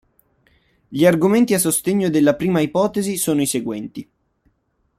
Gli 0.87 1.05
argomenti 1.05 1.53
a 1.53 1.59
sostegno 1.59 2.09
della 2.09 2.33
prima 2.35 2.59
ipotesi 2.59 3.17
sono 3.17 3.39
i 3.43 3.45
seguenti. 3.45 4.09